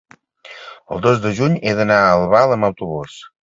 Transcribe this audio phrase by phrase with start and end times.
[0.95, 3.25] El dos de juny he d'anar a Albal amb autobús.